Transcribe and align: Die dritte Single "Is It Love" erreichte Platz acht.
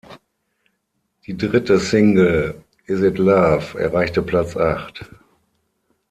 Die 1.27 1.37
dritte 1.37 1.77
Single 1.77 2.55
"Is 2.87 3.01
It 3.01 3.19
Love" 3.19 3.79
erreichte 3.79 4.23
Platz 4.23 4.57
acht. 4.57 5.05